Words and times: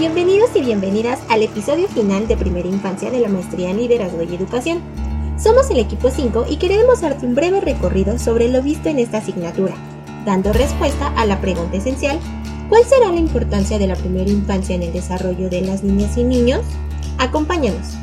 Bienvenidos 0.00 0.48
y 0.54 0.62
bienvenidas 0.62 1.20
al 1.28 1.42
episodio 1.42 1.86
final 1.86 2.26
de 2.26 2.34
Primera 2.34 2.66
Infancia 2.66 3.10
de 3.10 3.20
la 3.20 3.28
Maestría 3.28 3.68
en 3.68 3.76
Liderazgo 3.76 4.22
y 4.22 4.34
Educación. 4.34 4.80
Somos 5.38 5.70
el 5.70 5.78
equipo 5.78 6.08
5 6.08 6.46
y 6.48 6.56
queremos 6.56 7.02
darte 7.02 7.26
un 7.26 7.34
breve 7.34 7.60
recorrido 7.60 8.18
sobre 8.18 8.48
lo 8.48 8.62
visto 8.62 8.88
en 8.88 8.98
esta 8.98 9.18
asignatura, 9.18 9.74
dando 10.24 10.54
respuesta 10.54 11.08
a 11.08 11.26
la 11.26 11.42
pregunta 11.42 11.76
esencial, 11.76 12.18
¿cuál 12.70 12.82
será 12.84 13.10
la 13.10 13.18
importancia 13.18 13.78
de 13.78 13.88
la 13.88 13.94
primera 13.94 14.30
infancia 14.30 14.74
en 14.74 14.84
el 14.84 14.92
desarrollo 14.94 15.50
de 15.50 15.60
las 15.60 15.84
niñas 15.84 16.16
y 16.16 16.24
niños? 16.24 16.62
Acompáñanos. 17.18 17.98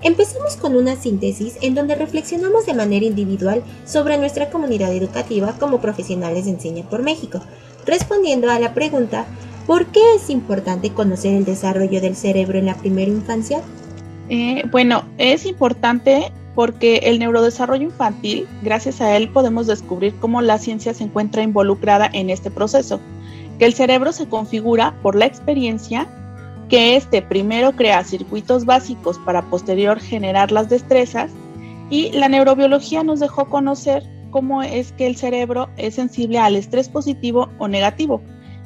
Empezamos 0.00 0.54
con 0.54 0.76
una 0.76 0.94
síntesis 0.94 1.56
en 1.60 1.74
donde 1.74 1.96
reflexionamos 1.96 2.66
de 2.66 2.74
manera 2.74 3.04
individual 3.04 3.64
sobre 3.84 4.16
nuestra 4.16 4.48
comunidad 4.48 4.92
educativa 4.92 5.56
como 5.58 5.80
profesionales 5.80 6.44
de 6.44 6.52
Enseña 6.52 6.88
por 6.88 7.02
México, 7.02 7.40
respondiendo 7.84 8.48
a 8.48 8.60
la 8.60 8.74
pregunta 8.74 9.26
¿Por 9.66 9.86
qué 9.86 10.00
es 10.16 10.28
importante 10.28 10.90
conocer 10.90 11.34
el 11.34 11.44
desarrollo 11.44 12.00
del 12.00 12.16
cerebro 12.16 12.58
en 12.58 12.66
la 12.66 12.74
primera 12.74 13.10
infancia? 13.10 13.62
Eh, 14.28 14.62
bueno, 14.70 15.04
es 15.16 15.46
importante 15.46 16.32
porque 16.54 16.96
el 17.04 17.18
neurodesarrollo 17.18 17.82
infantil, 17.82 18.46
gracias 18.62 19.00
a 19.00 19.16
él 19.16 19.30
podemos 19.30 19.66
descubrir 19.66 20.14
cómo 20.20 20.42
la 20.42 20.58
ciencia 20.58 20.92
se 20.92 21.04
encuentra 21.04 21.42
involucrada 21.42 22.08
en 22.12 22.30
este 22.30 22.50
proceso, 22.50 23.00
que 23.58 23.64
el 23.64 23.74
cerebro 23.74 24.12
se 24.12 24.28
configura 24.28 24.94
por 25.02 25.16
la 25.16 25.26
experiencia, 25.26 26.06
que 26.68 26.96
éste 26.96 27.22
primero 27.22 27.72
crea 27.72 28.04
circuitos 28.04 28.66
básicos 28.66 29.18
para 29.18 29.42
posterior 29.42 29.98
generar 29.98 30.52
las 30.52 30.68
destrezas, 30.68 31.30
y 31.90 32.12
la 32.12 32.28
neurobiología 32.28 33.02
nos 33.02 33.20
dejó 33.20 33.46
conocer 33.46 34.02
cómo 34.30 34.62
es 34.62 34.92
que 34.92 35.06
el 35.06 35.16
cerebro 35.16 35.68
es 35.76 35.94
sensible 35.94 36.38
al 36.38 36.56
estrés 36.56 36.88
positivo 36.88 37.48
o 37.58 37.68
negativo, 37.68 38.20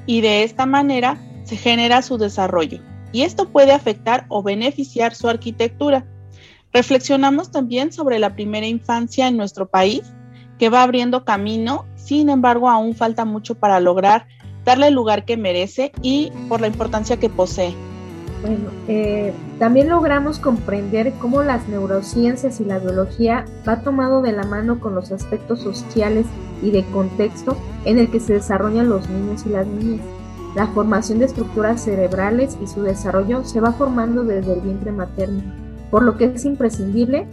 y 0.09 0.23
de 0.23 0.43
esta 0.43 0.65
manera 0.65 1.19
se 1.45 1.57
genera 1.57 2.01
su 2.01 2.17
desarrollo. 2.17 2.81
Y 3.13 3.23
esto 3.23 3.51
puede 3.51 3.73
afectar 3.73 4.25
o 4.31 4.43
beneficiar 4.43 5.15
su 5.15 5.29
arquitectura. 5.29 6.07
Reflexionamos 6.73 7.51
también 7.51 7.93
sobre 7.93 8.19
la 8.19 8.35
primera 8.35 8.67
infancia 8.67 9.29
en 9.29 9.37
nuestro 9.37 9.69
país, 9.69 10.03
que 10.59 10.71
va 10.71 10.83
abriendo 10.83 11.27
camino, 11.27 11.85
sin 11.95 12.31
embargo 12.31 12.71
aún 12.71 12.97
falta 12.97 13.27
mucho 13.27 13.55
para 13.55 13.81
lograr 13.81 14.27
darle 14.65 14.89
el 14.89 14.95
lugar 14.95 15.27
que 15.27 15.37
merece 15.37 15.93
y 16.03 16.33
por 16.49 16.63
la 16.63 16.67
importancia 16.69 17.19
que 17.19 17.29
posee. 17.29 17.75
Bueno, 18.41 18.71
eh, 18.87 19.33
también 19.59 19.89
logramos 19.89 20.39
comprender 20.39 21.13
cómo 21.21 21.43
las 21.43 21.69
neurociencias 21.69 22.61
y 22.61 22.65
la 22.65 22.79
biología 22.79 23.45
va 23.69 23.83
tomado 23.83 24.23
de 24.23 24.33
la 24.33 24.45
mano 24.45 24.79
con 24.79 24.95
los 24.95 25.11
aspectos 25.11 25.61
sociales 25.61 26.27
y 26.63 26.71
de 26.71 26.85
contexto 26.93 27.57
en 27.85 27.99
el 27.99 28.11
que 28.11 28.21
se 28.21 28.35
desarrollan 28.35 28.89
los 28.89 29.09
niños 29.09 29.45
y 29.45 29.49
las 29.49 29.67
niñas. 29.67 30.07
La 30.55 30.69
formación 30.69 31.19
de 31.19 31.27
estructuras 31.27 31.83
cerebrales 31.83 32.57
y 32.63 32.67
su 32.69 32.83
desarrollo 32.83 33.45
se 33.45 33.61
va 33.61 33.73
formando 33.73 34.25
desde 34.25 34.55
el 34.55 34.61
vientre 34.61 34.93
materno, 34.93 35.43
por 35.91 36.03
lo 36.03 36.17
que 36.17 36.27
es 36.27 36.45
imprescindible 36.45 37.27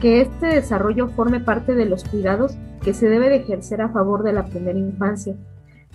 que 0.00 0.20
este 0.20 0.46
desarrollo 0.46 1.08
forme 1.08 1.40
parte 1.40 1.74
de 1.74 1.86
los 1.86 2.04
cuidados 2.04 2.56
que 2.82 2.94
se 2.94 3.08
debe 3.08 3.28
de 3.28 3.36
ejercer 3.36 3.82
a 3.82 3.90
favor 3.90 4.22
de 4.22 4.32
la 4.32 4.44
primera 4.44 4.78
infancia, 4.78 5.34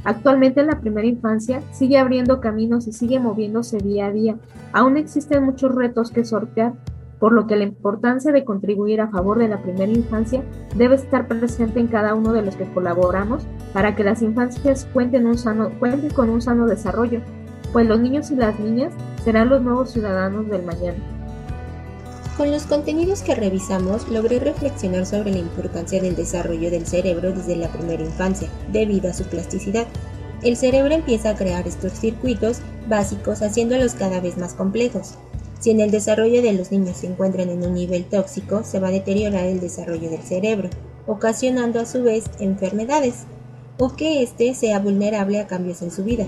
Actualmente 0.04 0.64
la 0.64 0.80
primera 0.80 1.08
infancia 1.08 1.62
sigue 1.72 1.98
abriendo 1.98 2.40
caminos 2.40 2.88
y 2.88 2.94
sigue 2.94 3.20
moviéndose 3.20 3.80
día 3.80 4.08
a 4.08 4.12
día. 4.12 4.38
Aún 4.74 4.98
existen 4.98 5.44
muchos 5.44 5.74
retos 5.74 6.12
que 6.12 6.24
sortear, 6.24 6.74
por 7.20 7.34
lo 7.34 7.48
que 7.48 7.56
la 7.56 7.64
importancia 7.64 8.32
de 8.32 8.46
contribuir 8.46 9.02
a 9.02 9.10
favor 9.10 9.40
de 9.40 9.48
la 9.48 9.62
primera 9.62 9.92
infancia 9.92 10.44
debe 10.76 10.96
estar 10.96 11.28
presente 11.28 11.80
en 11.80 11.88
cada 11.88 12.14
uno 12.14 12.32
de 12.32 12.44
los 12.44 12.56
que 12.56 12.72
colaboramos 12.72 13.48
para 13.74 13.96
que 13.96 14.04
las 14.04 14.22
infancias 14.22 14.88
cuenten, 14.94 15.26
cuenten 15.80 16.10
con 16.12 16.30
un 16.30 16.42
sano 16.42 16.68
desarrollo, 16.68 17.22
pues 17.74 17.88
los 17.88 18.00
niños 18.00 18.32
y 18.32 18.36
las 18.36 18.60
niñas 18.60 18.94
serán 19.24 19.50
los 19.50 19.62
nuevos 19.62 19.92
ciudadanos 19.92 20.48
del 20.48 20.64
mañana. 20.64 21.17
Con 22.38 22.52
los 22.52 22.68
contenidos 22.68 23.24
que 23.24 23.34
revisamos, 23.34 24.08
logré 24.10 24.38
reflexionar 24.40 25.08
sobre 25.08 25.32
la 25.32 25.40
importancia 25.40 26.00
del 26.00 26.16
desarrollo 26.16 26.70
del 26.70 26.86
cerebro 26.86 27.32
desde 27.32 27.56
la 27.56 27.72
primera 27.72 28.04
infancia, 28.04 28.48
debido 28.72 29.10
a 29.10 29.14
su 29.14 29.24
plasticidad. 29.24 29.88
El 30.44 30.56
cerebro 30.56 30.94
empieza 30.94 31.32
a 31.32 31.36
crear 31.36 31.68
estos 31.68 31.94
circuitos 31.94 32.60
básicos 32.88 33.42
haciéndolos 33.42 33.96
cada 33.96 34.20
vez 34.20 34.38
más 34.38 34.54
complejos. 34.54 35.16
Si 35.60 35.72
en 35.72 35.82
el 35.82 35.90
desarrollo 35.90 36.44
de 36.44 36.54
los 36.54 36.72
niños 36.72 36.98
se 36.98 37.08
encuentran 37.08 37.50
en 37.50 37.66
un 37.66 37.74
nivel 37.74 38.06
tóxico, 38.06 38.64
se 38.64 38.80
va 38.80 38.90
a 38.90 38.92
deteriorar 38.92 39.46
el 39.46 39.60
desarrollo 39.60 40.12
del 40.12 40.22
cerebro, 40.22 40.70
ocasionando 41.08 41.80
a 41.80 41.88
su 41.88 42.04
vez 42.04 42.26
enfermedades, 42.40 43.24
o 43.80 43.96
que 43.96 44.22
éste 44.22 44.54
sea 44.54 44.78
vulnerable 44.78 45.40
a 45.40 45.48
cambios 45.48 45.82
en 45.82 45.90
su 45.90 46.04
vida. 46.04 46.28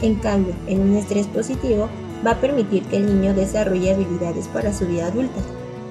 En 0.00 0.14
cambio, 0.14 0.54
en 0.68 0.80
un 0.80 0.94
estrés 0.94 1.26
positivo, 1.26 1.88
va 2.26 2.32
a 2.32 2.40
permitir 2.40 2.84
que 2.84 2.96
el 2.96 3.06
niño 3.06 3.34
desarrolle 3.34 3.92
habilidades 3.92 4.48
para 4.48 4.72
su 4.72 4.86
vida 4.86 5.06
adulta. 5.06 5.40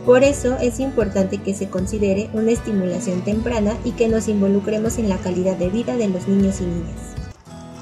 Por 0.06 0.24
eso 0.24 0.58
es 0.60 0.80
importante 0.80 1.40
que 1.40 1.54
se 1.54 1.70
considere 1.70 2.30
una 2.34 2.52
estimulación 2.52 3.22
temprana 3.22 3.76
y 3.84 3.92
que 3.92 4.08
nos 4.08 4.28
involucremos 4.28 4.98
en 4.98 5.10
la 5.10 5.18
calidad 5.18 5.58
de 5.58 5.70
vida 5.70 5.98
de 5.98 6.08
los 6.08 6.28
niños 6.28 6.62
y 6.62 6.66
niñas. 6.66 7.16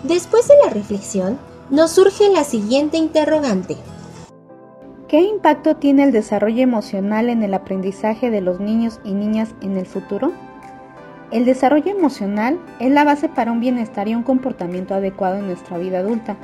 Después 0.04 0.48
de 0.48 0.56
la 0.64 0.72
reflexión, 0.72 1.38
nos 1.70 1.92
surge 1.92 2.30
la 2.30 2.44
siguiente 2.44 2.98
interrogante. 2.98 3.78
¿Qué 5.08 5.22
impacto 5.22 5.78
tiene 5.78 6.04
el 6.04 6.12
desarrollo 6.12 6.62
emocional 6.62 7.30
en 7.30 7.44
el 7.44 7.54
aprendizaje 7.54 8.30
de 8.30 8.42
los 8.42 8.60
niños 8.60 9.00
y 9.06 9.14
niñas 9.14 9.50
en 9.62 9.78
el 9.78 9.86
futuro? 9.86 10.34
El 11.32 11.46
desarrollo 11.46 11.92
emocional 11.92 12.60
es 12.80 12.92
la 12.92 13.04
base 13.04 13.30
para 13.30 13.52
un 13.52 13.60
bienestar 13.60 14.08
y 14.08 14.16
un 14.16 14.24
comportamiento 14.24 14.94
adecuado 14.94 15.38
en 15.38 15.48
nuestra 15.48 15.78
vida 15.78 16.00
adulta 16.00 16.38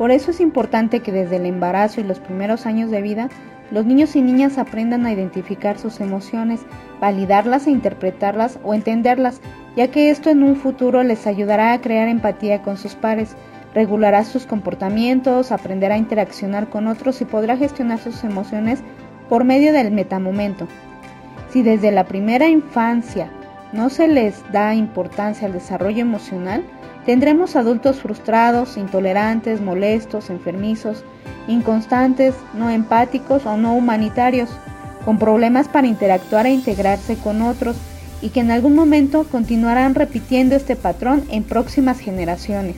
por 0.00 0.12
eso 0.12 0.30
es 0.30 0.40
importante 0.40 1.00
que 1.00 1.12
desde 1.12 1.36
el 1.36 1.44
embarazo 1.44 2.00
y 2.00 2.04
los 2.04 2.20
primeros 2.20 2.64
años 2.64 2.90
de 2.90 3.02
vida, 3.02 3.28
los 3.70 3.84
niños 3.84 4.16
y 4.16 4.22
niñas 4.22 4.56
aprendan 4.56 5.04
a 5.04 5.12
identificar 5.12 5.78
sus 5.78 6.00
emociones, 6.00 6.62
validarlas 7.02 7.66
e 7.66 7.70
interpretarlas 7.70 8.58
o 8.64 8.72
entenderlas, 8.72 9.42
ya 9.76 9.88
que 9.88 10.08
esto 10.08 10.30
en 10.30 10.42
un 10.42 10.56
futuro 10.56 11.02
les 11.02 11.26
ayudará 11.26 11.74
a 11.74 11.82
crear 11.82 12.08
empatía 12.08 12.62
con 12.62 12.78
sus 12.78 12.94
pares, 12.94 13.36
regulará 13.74 14.24
sus 14.24 14.46
comportamientos, 14.46 15.52
aprenderá 15.52 15.96
a 15.96 15.98
interaccionar 15.98 16.70
con 16.70 16.86
otros 16.86 17.20
y 17.20 17.26
podrá 17.26 17.58
gestionar 17.58 17.98
sus 17.98 18.24
emociones 18.24 18.82
por 19.28 19.44
medio 19.44 19.70
del 19.70 19.90
metamomento. 19.90 20.66
Si 21.50 21.60
desde 21.60 21.92
la 21.92 22.04
primera 22.04 22.48
infancia 22.48 23.30
no 23.74 23.90
se 23.90 24.08
les 24.08 24.50
da 24.50 24.74
importancia 24.74 25.46
al 25.46 25.52
desarrollo 25.52 26.00
emocional, 26.00 26.64
Tendremos 27.06 27.56
adultos 27.56 27.96
frustrados, 27.96 28.76
intolerantes, 28.76 29.60
molestos, 29.60 30.28
enfermizos, 30.28 31.02
inconstantes, 31.48 32.34
no 32.54 32.70
empáticos 32.70 33.46
o 33.46 33.56
no 33.56 33.74
humanitarios, 33.74 34.50
con 35.04 35.18
problemas 35.18 35.68
para 35.68 35.86
interactuar 35.86 36.46
e 36.46 36.50
integrarse 36.50 37.16
con 37.16 37.40
otros 37.40 37.76
y 38.20 38.28
que 38.28 38.40
en 38.40 38.50
algún 38.50 38.74
momento 38.74 39.24
continuarán 39.24 39.94
repitiendo 39.94 40.54
este 40.54 40.76
patrón 40.76 41.24
en 41.30 41.42
próximas 41.42 41.98
generaciones. 41.98 42.76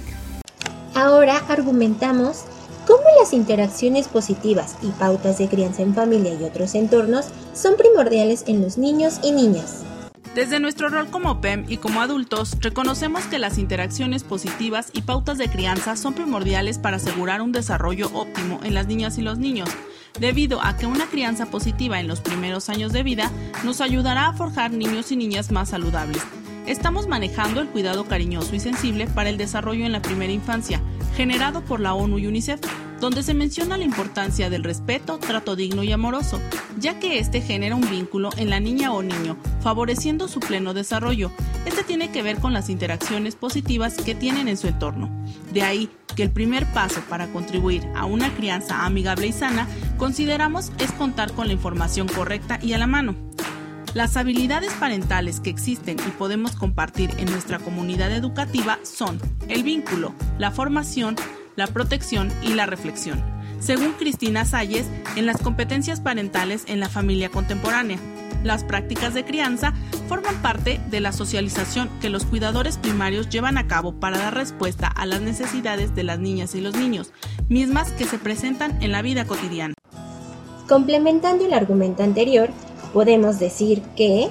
Ahora 0.94 1.42
argumentamos 1.48 2.44
cómo 2.86 3.02
las 3.18 3.32
interacciones 3.32 4.06
positivas 4.06 4.76
y 4.82 4.88
pautas 4.90 5.38
de 5.38 5.48
crianza 5.48 5.82
en 5.82 5.94
familia 5.94 6.34
y 6.34 6.44
otros 6.44 6.76
entornos 6.76 7.26
son 7.54 7.76
primordiales 7.76 8.44
en 8.46 8.62
los 8.62 8.78
niños 8.78 9.18
y 9.24 9.32
niñas. 9.32 9.82
Desde 10.34 10.60
nuestro 10.60 10.88
rol 10.88 11.10
como 11.10 11.42
PEM 11.42 11.66
y 11.68 11.76
como 11.76 12.00
adultos, 12.00 12.56
reconocemos 12.60 13.24
que 13.24 13.38
las 13.38 13.58
interacciones 13.58 14.24
positivas 14.24 14.88
y 14.94 15.02
pautas 15.02 15.36
de 15.36 15.50
crianza 15.50 15.94
son 15.94 16.14
primordiales 16.14 16.78
para 16.78 16.96
asegurar 16.96 17.42
un 17.42 17.52
desarrollo 17.52 18.10
óptimo 18.14 18.58
en 18.62 18.72
las 18.72 18.86
niñas 18.86 19.18
y 19.18 19.22
los 19.22 19.36
niños, 19.36 19.68
debido 20.18 20.62
a 20.62 20.78
que 20.78 20.86
una 20.86 21.04
crianza 21.04 21.50
positiva 21.50 22.00
en 22.00 22.08
los 22.08 22.22
primeros 22.22 22.70
años 22.70 22.94
de 22.94 23.02
vida 23.02 23.30
nos 23.62 23.82
ayudará 23.82 24.28
a 24.28 24.32
forjar 24.32 24.70
niños 24.70 25.12
y 25.12 25.16
niñas 25.16 25.52
más 25.52 25.68
saludables. 25.68 26.22
Estamos 26.66 27.08
manejando 27.08 27.60
el 27.60 27.68
cuidado 27.68 28.06
cariñoso 28.06 28.56
y 28.56 28.60
sensible 28.60 29.08
para 29.08 29.28
el 29.28 29.36
desarrollo 29.36 29.84
en 29.84 29.92
la 29.92 30.00
primera 30.00 30.32
infancia, 30.32 30.80
generado 31.14 31.60
por 31.60 31.78
la 31.78 31.92
ONU 31.92 32.18
y 32.18 32.26
UNICEF, 32.26 32.60
donde 33.02 33.24
se 33.24 33.34
menciona 33.34 33.76
la 33.76 33.82
importancia 33.82 34.48
del 34.48 34.62
respeto, 34.62 35.18
trato 35.18 35.56
digno 35.56 35.82
y 35.82 35.90
amoroso, 35.90 36.40
ya 36.78 37.00
que 37.00 37.18
este 37.18 37.40
genera 37.40 37.74
un 37.74 37.90
vínculo 37.90 38.30
en 38.36 38.48
la 38.48 38.60
niña 38.60 38.92
o 38.92 39.02
niño, 39.02 39.36
favoreciendo 39.60 40.28
su 40.28 40.38
pleno 40.38 40.72
desarrollo. 40.72 41.32
Este 41.66 41.82
tiene 41.82 42.12
que 42.12 42.22
ver 42.22 42.38
con 42.38 42.52
las 42.52 42.70
interacciones 42.70 43.34
positivas 43.34 43.96
que 43.96 44.14
tienen 44.14 44.46
en 44.46 44.56
su 44.56 44.68
entorno. 44.68 45.10
De 45.52 45.62
ahí 45.62 45.90
que 46.14 46.22
el 46.22 46.30
primer 46.30 46.64
paso 46.72 47.00
para 47.08 47.26
contribuir 47.32 47.82
a 47.96 48.04
una 48.04 48.32
crianza 48.36 48.86
amigable 48.86 49.26
y 49.26 49.32
sana, 49.32 49.66
consideramos 49.98 50.70
es 50.78 50.92
contar 50.92 51.32
con 51.32 51.48
la 51.48 51.54
información 51.54 52.06
correcta 52.06 52.60
y 52.62 52.74
a 52.74 52.78
la 52.78 52.86
mano. 52.86 53.16
Las 53.94 54.16
habilidades 54.16 54.72
parentales 54.74 55.40
que 55.40 55.50
existen 55.50 55.96
y 55.98 56.10
podemos 56.12 56.54
compartir 56.54 57.10
en 57.18 57.26
nuestra 57.26 57.58
comunidad 57.58 58.12
educativa 58.12 58.78
son 58.84 59.20
el 59.48 59.64
vínculo, 59.64 60.14
la 60.38 60.52
formación, 60.52 61.16
la 61.56 61.66
protección 61.66 62.32
y 62.42 62.54
la 62.54 62.66
reflexión, 62.66 63.22
según 63.60 63.92
Cristina 63.92 64.44
Salles 64.44 64.86
en 65.16 65.26
las 65.26 65.38
competencias 65.38 66.00
parentales 66.00 66.64
en 66.66 66.80
la 66.80 66.88
familia 66.88 67.28
contemporánea. 67.28 67.98
Las 68.42 68.64
prácticas 68.64 69.14
de 69.14 69.24
crianza 69.24 69.72
forman 70.08 70.42
parte 70.42 70.80
de 70.90 71.00
la 71.00 71.12
socialización 71.12 71.88
que 72.00 72.10
los 72.10 72.24
cuidadores 72.24 72.76
primarios 72.76 73.28
llevan 73.28 73.56
a 73.56 73.68
cabo 73.68 73.92
para 73.92 74.18
dar 74.18 74.34
respuesta 74.34 74.88
a 74.88 75.06
las 75.06 75.20
necesidades 75.20 75.94
de 75.94 76.02
las 76.02 76.18
niñas 76.18 76.54
y 76.54 76.60
los 76.60 76.74
niños, 76.74 77.12
mismas 77.48 77.92
que 77.92 78.04
se 78.04 78.18
presentan 78.18 78.82
en 78.82 78.90
la 78.90 79.02
vida 79.02 79.26
cotidiana. 79.26 79.74
Complementando 80.68 81.44
el 81.44 81.52
argumento 81.52 82.02
anterior, 82.02 82.50
podemos 82.92 83.38
decir 83.38 83.82
que 83.96 84.30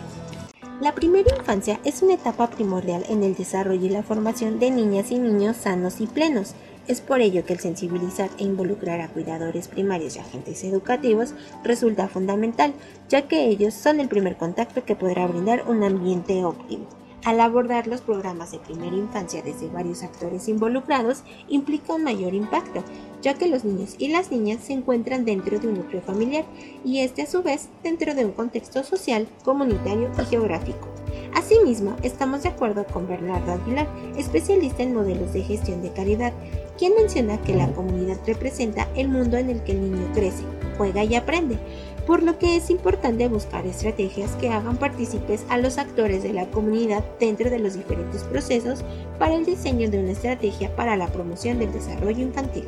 la 0.81 0.95
primera 0.95 1.35
infancia 1.37 1.79
es 1.85 2.01
una 2.01 2.15
etapa 2.15 2.49
primordial 2.49 3.05
en 3.07 3.23
el 3.23 3.35
desarrollo 3.35 3.85
y 3.85 3.89
la 3.89 4.01
formación 4.01 4.59
de 4.59 4.71
niñas 4.71 5.11
y 5.11 5.19
niños 5.19 5.57
sanos 5.57 6.01
y 6.01 6.07
plenos. 6.07 6.55
Es 6.87 6.99
por 6.99 7.21
ello 7.21 7.45
que 7.45 7.53
el 7.53 7.59
sensibilizar 7.59 8.29
e 8.37 8.43
involucrar 8.43 9.01
a 9.01 9.07
cuidadores 9.07 9.67
primarios 9.67 10.15
y 10.15 10.19
agentes 10.19 10.63
educativos 10.63 11.33
resulta 11.63 12.07
fundamental, 12.07 12.73
ya 13.07 13.27
que 13.27 13.45
ellos 13.45 13.73
son 13.73 13.99
el 13.99 14.07
primer 14.07 14.35
contacto 14.37 14.83
que 14.83 14.95
podrá 14.95 15.27
brindar 15.27 15.69
un 15.69 15.83
ambiente 15.83 16.43
óptimo. 16.43 16.87
Al 17.23 17.39
abordar 17.39 17.85
los 17.85 18.01
programas 18.01 18.51
de 18.51 18.57
primera 18.57 18.95
infancia 18.95 19.43
desde 19.43 19.69
varios 19.69 20.01
actores 20.01 20.47
involucrados 20.47 21.23
implica 21.47 21.93
un 21.93 22.03
mayor 22.03 22.33
impacto, 22.33 22.83
ya 23.21 23.35
que 23.35 23.47
los 23.47 23.63
niños 23.63 23.93
y 23.99 24.07
las 24.07 24.31
niñas 24.31 24.63
se 24.63 24.73
encuentran 24.73 25.23
dentro 25.23 25.59
de 25.59 25.67
un 25.67 25.75
núcleo 25.75 26.01
familiar 26.01 26.45
y 26.83 27.01
este 27.01 27.21
a 27.21 27.27
su 27.27 27.43
vez 27.43 27.69
dentro 27.83 28.15
de 28.15 28.25
un 28.25 28.31
contexto 28.31 28.83
social, 28.83 29.27
comunitario 29.43 30.09
y 30.19 30.25
geográfico. 30.25 30.87
Asimismo, 31.35 31.95
estamos 32.01 32.41
de 32.41 32.49
acuerdo 32.49 32.85
con 32.85 33.07
Bernardo 33.07 33.53
Aguilar, 33.53 33.87
especialista 34.17 34.81
en 34.81 34.95
modelos 34.95 35.31
de 35.33 35.43
gestión 35.43 35.83
de 35.83 35.91
calidad, 35.91 36.33
quien 36.81 36.95
menciona 36.95 37.39
que 37.39 37.53
la 37.53 37.71
comunidad 37.73 38.17
representa 38.25 38.87
el 38.95 39.07
mundo 39.07 39.37
en 39.37 39.51
el 39.51 39.61
que 39.61 39.73
el 39.73 39.81
niño 39.81 40.11
crece, 40.15 40.41
juega 40.79 41.03
y 41.03 41.13
aprende, 41.13 41.59
por 42.07 42.23
lo 42.23 42.39
que 42.39 42.55
es 42.55 42.71
importante 42.71 43.27
buscar 43.27 43.67
estrategias 43.67 44.31
que 44.37 44.49
hagan 44.49 44.77
partícipes 44.77 45.45
a 45.49 45.59
los 45.59 45.77
actores 45.77 46.23
de 46.23 46.33
la 46.33 46.49
comunidad 46.49 47.05
dentro 47.19 47.51
de 47.51 47.59
los 47.59 47.75
diferentes 47.75 48.23
procesos 48.23 48.83
para 49.19 49.35
el 49.35 49.45
diseño 49.45 49.91
de 49.91 49.99
una 49.99 50.13
estrategia 50.13 50.75
para 50.75 50.97
la 50.97 51.05
promoción 51.05 51.59
del 51.59 51.71
desarrollo 51.71 52.23
infantil. 52.23 52.65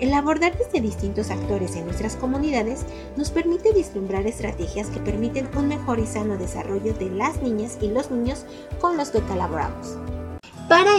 El 0.00 0.12
abordar 0.14 0.58
desde 0.58 0.80
distintos 0.80 1.30
actores 1.30 1.76
en 1.76 1.84
nuestras 1.84 2.16
comunidades 2.16 2.84
nos 3.16 3.30
permite 3.30 3.72
vislumbrar 3.72 4.26
estrategias 4.26 4.88
que 4.88 4.98
permiten 4.98 5.48
un 5.56 5.68
mejor 5.68 6.00
y 6.00 6.06
sano 6.06 6.36
desarrollo 6.36 6.92
de 6.92 7.08
las 7.08 7.40
niñas 7.40 7.78
y 7.80 7.86
los 7.86 8.10
niños 8.10 8.46
con 8.80 8.96
los 8.96 9.10
que 9.10 9.20
colaboramos. 9.20 9.96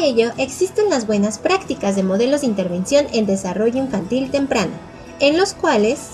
Ello 0.05 0.33
existen 0.37 0.91
las 0.91 1.07
buenas 1.07 1.39
prácticas 1.39 1.95
de 1.95 2.03
modelos 2.03 2.41
de 2.41 2.47
intervención 2.47 3.07
en 3.11 3.25
desarrollo 3.25 3.79
infantil 3.79 4.29
temprano, 4.29 4.71
en 5.19 5.35
los 5.35 5.55
cuales 5.55 6.09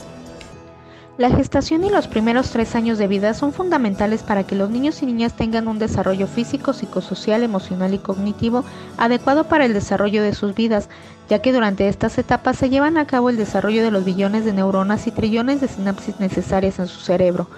la 1.17 1.29
gestación 1.29 1.83
y 1.83 1.89
los 1.89 2.07
primeros 2.07 2.51
tres 2.51 2.73
años 2.73 2.97
de 2.97 3.07
vida 3.07 3.33
son 3.33 3.51
fundamentales 3.51 4.23
para 4.23 4.45
que 4.45 4.55
los 4.55 4.69
niños 4.69 5.01
y 5.01 5.07
niñas 5.07 5.35
tengan 5.35 5.67
un 5.67 5.77
desarrollo 5.77 6.27
físico, 6.27 6.71
psicosocial, 6.71 7.43
emocional 7.43 7.93
y 7.93 7.99
cognitivo 7.99 8.63
adecuado 8.97 9.43
para 9.43 9.65
el 9.65 9.73
desarrollo 9.73 10.23
de 10.23 10.35
sus 10.35 10.55
vidas, 10.55 10.87
ya 11.29 11.39
que 11.39 11.51
durante 11.51 11.89
estas 11.89 12.17
etapas 12.17 12.57
se 12.57 12.69
llevan 12.69 12.97
a 12.97 13.07
cabo 13.07 13.29
el 13.29 13.35
desarrollo 13.35 13.83
de 13.83 13.91
los 13.91 14.05
billones 14.05 14.45
de 14.45 14.53
neuronas 14.53 15.05
y 15.05 15.11
trillones 15.11 15.59
de 15.59 15.67
sinapsis 15.67 16.17
necesarias 16.21 16.79
en 16.79 16.87
su 16.87 17.01
cerebro, 17.01 17.49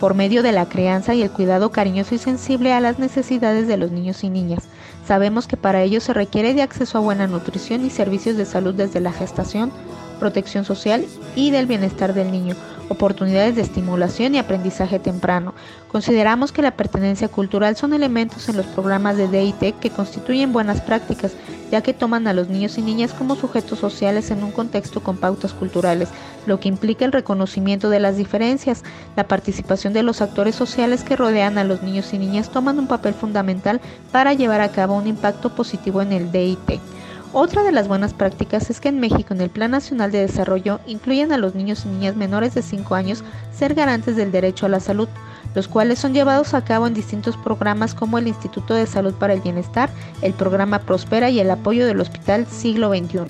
por 0.00 0.14
medio 0.14 0.42
de 0.42 0.52
la 0.52 0.70
crianza 0.70 1.14
y 1.14 1.22
el 1.22 1.30
cuidado 1.30 1.70
cariñoso 1.70 2.14
y 2.14 2.18
sensible 2.18 2.72
a 2.72 2.80
las 2.80 2.98
necesidades 2.98 3.68
de 3.68 3.76
los 3.76 3.90
niños 3.90 4.24
y 4.24 4.30
niñas. 4.30 4.64
Sabemos 5.02 5.48
que 5.48 5.56
para 5.56 5.82
ello 5.82 6.00
se 6.00 6.14
requiere 6.14 6.54
de 6.54 6.62
acceso 6.62 6.96
a 6.96 7.00
buena 7.00 7.26
nutrición 7.26 7.84
y 7.84 7.90
servicios 7.90 8.36
de 8.36 8.46
salud 8.46 8.74
desde 8.74 9.00
la 9.00 9.12
gestación, 9.12 9.74
protección 10.22 10.64
social 10.64 11.04
y 11.34 11.50
del 11.50 11.66
bienestar 11.66 12.14
del 12.14 12.30
niño, 12.30 12.54
oportunidades 12.88 13.56
de 13.56 13.62
estimulación 13.62 14.36
y 14.36 14.38
aprendizaje 14.38 15.00
temprano. 15.00 15.52
Consideramos 15.88 16.52
que 16.52 16.62
la 16.62 16.76
pertenencia 16.76 17.26
cultural 17.26 17.74
son 17.74 17.92
elementos 17.92 18.48
en 18.48 18.56
los 18.56 18.66
programas 18.66 19.16
de 19.16 19.26
DIT 19.26 19.80
que 19.80 19.90
constituyen 19.90 20.52
buenas 20.52 20.80
prácticas, 20.80 21.32
ya 21.72 21.80
que 21.80 21.92
toman 21.92 22.28
a 22.28 22.34
los 22.34 22.48
niños 22.48 22.78
y 22.78 22.82
niñas 22.82 23.12
como 23.14 23.34
sujetos 23.34 23.80
sociales 23.80 24.30
en 24.30 24.44
un 24.44 24.52
contexto 24.52 25.02
con 25.02 25.16
pautas 25.16 25.54
culturales, 25.54 26.08
lo 26.46 26.60
que 26.60 26.68
implica 26.68 27.04
el 27.04 27.10
reconocimiento 27.10 27.90
de 27.90 27.98
las 27.98 28.16
diferencias. 28.16 28.84
La 29.16 29.26
participación 29.26 29.92
de 29.92 30.04
los 30.04 30.22
actores 30.22 30.54
sociales 30.54 31.02
que 31.02 31.16
rodean 31.16 31.58
a 31.58 31.64
los 31.64 31.82
niños 31.82 32.14
y 32.14 32.18
niñas 32.18 32.48
toman 32.48 32.78
un 32.78 32.86
papel 32.86 33.14
fundamental 33.14 33.80
para 34.12 34.34
llevar 34.34 34.60
a 34.60 34.70
cabo 34.70 34.94
un 34.94 35.08
impacto 35.08 35.56
positivo 35.56 36.00
en 36.00 36.12
el 36.12 36.30
DIT. 36.30 36.91
Otra 37.34 37.62
de 37.62 37.72
las 37.72 37.88
buenas 37.88 38.12
prácticas 38.12 38.68
es 38.68 38.78
que 38.78 38.90
en 38.90 39.00
México 39.00 39.32
en 39.32 39.40
el 39.40 39.48
Plan 39.48 39.70
Nacional 39.70 40.12
de 40.12 40.20
Desarrollo 40.20 40.80
incluyen 40.86 41.32
a 41.32 41.38
los 41.38 41.54
niños 41.54 41.84
y 41.86 41.88
niñas 41.88 42.14
menores 42.14 42.52
de 42.52 42.60
5 42.60 42.94
años 42.94 43.24
ser 43.56 43.72
garantes 43.74 44.16
del 44.16 44.30
derecho 44.30 44.66
a 44.66 44.68
la 44.68 44.80
salud, 44.80 45.08
los 45.54 45.66
cuales 45.66 45.98
son 45.98 46.12
llevados 46.12 46.52
a 46.52 46.62
cabo 46.62 46.86
en 46.86 46.92
distintos 46.92 47.38
programas 47.38 47.94
como 47.94 48.18
el 48.18 48.28
Instituto 48.28 48.74
de 48.74 48.86
Salud 48.86 49.14
para 49.14 49.32
el 49.32 49.40
Bienestar, 49.40 49.88
el 50.20 50.34
programa 50.34 50.80
Prospera 50.80 51.30
y 51.30 51.40
el 51.40 51.50
apoyo 51.50 51.86
del 51.86 52.02
Hospital 52.02 52.46
Siglo 52.46 52.90
XXI. 52.90 53.20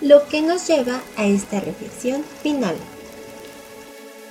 Lo 0.00 0.26
que 0.26 0.42
nos 0.42 0.66
lleva 0.66 1.00
a 1.16 1.24
esta 1.24 1.60
reflexión 1.60 2.24
final. 2.42 2.74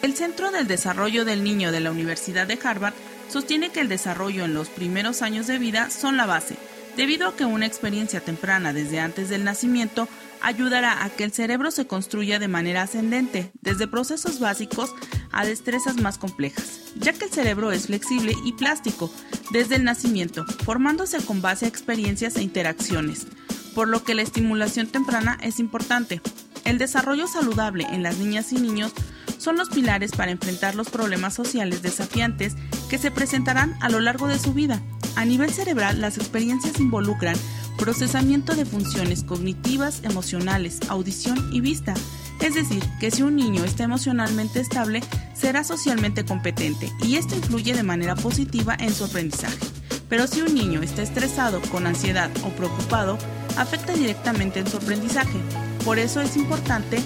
El 0.02 0.16
Centro 0.16 0.52
del 0.52 0.68
Desarrollo 0.68 1.24
del 1.24 1.46
Niño 1.46 1.72
de 1.72 1.80
la 1.80 1.92
Universidad 1.92 2.46
de 2.46 2.60
Harvard 2.62 2.94
sostiene 3.30 3.70
que 3.70 3.80
el 3.80 3.88
desarrollo 3.88 4.44
en 4.44 4.54
los 4.54 4.68
primeros 4.68 5.22
años 5.22 5.48
de 5.48 5.60
vida 5.60 5.90
son 5.92 6.18
la 6.18 6.25
base 6.25 6.58
debido 6.95 7.28
a 7.28 7.36
que 7.36 7.45
una 7.45 7.66
experiencia 7.66 8.19
temprana 8.22 8.74
desde 8.74 9.00
antes 9.00 9.30
del 9.30 9.44
nacimiento 9.44 10.07
ayudará 10.42 11.04
a 11.04 11.10
que 11.10 11.24
el 11.24 11.31
cerebro 11.31 11.72
se 11.72 11.88
construya 11.88 12.38
de 12.38 12.48
manera 12.48 12.84
ascendente, 12.84 13.51
desde 13.62 13.88
procesos 13.88 14.40
básicos 14.40 14.94
a 15.31 15.45
destrezas 15.45 15.98
más 15.98 16.18
complejas, 16.18 16.81
ya 16.95 17.13
que 17.13 17.25
el 17.25 17.31
cerebro 17.31 17.72
es 17.72 17.88
flexible 17.88 18.36
y 18.44 18.54
plástico 18.54 19.12
desde 19.51 19.75
el 19.75 19.86
nacimiento, 19.86 20.45
formándose 20.66 21.18
con 21.25 21.42
base 21.42 21.66
a 21.66 21.69
experiencias 21.69 22.36
e 22.36 22.44
interacciones, 22.44 23.25
por 23.74 23.88
lo 23.88 24.04
que 24.04 24.16
la 24.16 24.22
estimulación 24.22 24.88
temprana 24.88 25.38
es 25.42 25.60
importante. 25.60 26.22
El 26.66 26.78
desarrollo 26.78 27.28
saludable 27.28 27.86
en 27.92 28.04
las 28.04 28.18
niñas 28.18 28.51
y 28.51 28.56
niños 28.56 28.92
son 29.38 29.57
los 29.57 29.69
pilares 29.69 30.12
para 30.12 30.31
enfrentar 30.31 30.75
los 30.75 30.89
problemas 30.89 31.34
sociales 31.34 31.81
desafiantes 31.81 32.56
que 32.89 32.98
se 32.98 33.12
presentarán 33.12 33.75
a 33.81 33.89
lo 33.89 34.00
largo 34.00 34.28
de 34.28 34.39
su 34.39 34.54
vida 34.54 34.81
a 35.15 35.25
nivel 35.25 35.51
cerebral, 35.51 36.01
las 36.01 36.18
experiencias 36.18 36.80
involucran 36.80 37.36
procesamiento 37.77 38.56
de 38.56 38.65
funciones 38.65 39.24
cognitivas, 39.24 40.01
emocionales, 40.04 40.80
audición 40.89 41.50
y 41.51 41.62
vista. 41.62 41.94
Es 42.42 42.56
decir, 42.56 42.83
que 43.00 43.12
si 43.12 43.24
un 43.24 43.36
niño 43.36 43.63
está 43.63 43.83
emocionalmente 43.83 44.60
estable, 44.60 45.01
será 45.33 45.63
socialmente 45.63 46.25
competente 46.25 46.92
y 47.04 47.15
esto 47.15 47.36
influye 47.36 47.74
de 47.74 47.83
manera 47.83 48.15
positiva 48.15 48.75
en 48.80 48.94
su 48.94 49.06
aprendizaje. 49.06 49.57
Pero 50.10 50.27
si 50.27 50.42
un 50.42 50.54
niño 50.54 50.81
está 50.81 51.01
estresado, 51.01 51.62
con 51.71 51.88
ansiedad 51.88 52.30
o 52.45 52.50
preocupado, 52.50 53.18
afecta 53.57 53.94
directamente 53.94 54.60
en 54.60 54.68
su 54.68 54.77
aprendizaje. 54.77 55.39
Por 55.86 56.00
eso 56.00 56.21
es 56.21 56.38
importante 56.38 57.00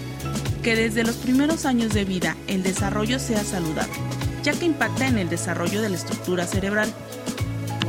que 0.63 0.75
desde 0.75 1.03
los 1.03 1.15
primeros 1.15 1.65
años 1.65 1.93
de 1.93 2.05
vida 2.05 2.35
el 2.47 2.63
desarrollo 2.63 3.19
sea 3.19 3.43
saludable, 3.43 3.93
ya 4.43 4.53
que 4.53 4.65
impacta 4.65 5.07
en 5.07 5.17
el 5.17 5.29
desarrollo 5.29 5.81
de 5.81 5.89
la 5.89 5.95
estructura 5.95 6.45
cerebral. 6.45 6.93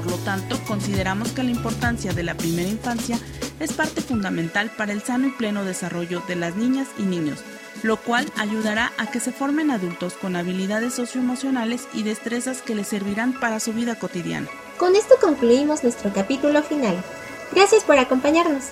Lo 0.08 0.16
tanto, 0.18 0.58
consideramos 0.66 1.32
que 1.32 1.42
la 1.42 1.50
importancia 1.50 2.12
de 2.12 2.22
la 2.22 2.34
primera 2.34 2.68
infancia 2.68 3.18
es 3.60 3.72
parte 3.72 4.00
fundamental 4.00 4.70
para 4.70 4.92
el 4.92 5.02
sano 5.02 5.26
y 5.26 5.30
pleno 5.30 5.64
desarrollo 5.64 6.22
de 6.26 6.36
las 6.36 6.56
niñas 6.56 6.88
y 6.98 7.02
niños, 7.02 7.40
lo 7.82 7.98
cual 7.98 8.26
ayudará 8.36 8.92
a 8.96 9.10
que 9.10 9.20
se 9.20 9.32
formen 9.32 9.70
adultos 9.70 10.14
con 10.14 10.36
habilidades 10.36 10.94
socioemocionales 10.94 11.88
y 11.92 12.04
destrezas 12.04 12.62
que 12.62 12.74
les 12.74 12.88
servirán 12.88 13.38
para 13.38 13.60
su 13.60 13.74
vida 13.74 13.96
cotidiana. 13.96 14.48
Con 14.78 14.96
esto 14.96 15.16
concluimos 15.20 15.82
nuestro 15.82 16.12
capítulo 16.12 16.62
final. 16.62 16.96
Gracias 17.52 17.84
por 17.84 17.98
acompañarnos. 17.98 18.64